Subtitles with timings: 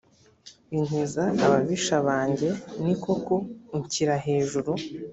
[0.75, 2.49] inkiza ababisha banjye
[2.83, 3.33] ni koko
[3.75, 4.71] unshyira hejuru